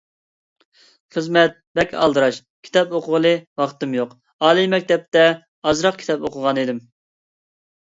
خىزمەت 1.17 1.59
بەك 1.79 1.93
ئالدىراش، 2.03 2.39
كىتاب 2.69 2.97
ئوقۇغىلى 3.01 3.35
ۋاقتىم 3.63 3.95
يوق، 3.99 4.17
ئالىي 4.49 4.73
مەكتەپتە 4.75 5.29
ئازراق 5.73 6.03
كىتاب 6.03 6.29
ئوقۇغانىدىم. 6.33 6.85